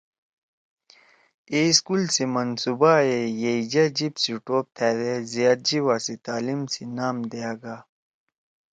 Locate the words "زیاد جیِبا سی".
5.31-6.13